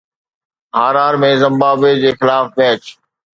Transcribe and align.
هارار 0.77 1.13
۾ 1.25 1.29
Zimbabwe 1.43 1.93
جي 2.01 2.11
خلاف 2.19 2.45
match 2.57 2.83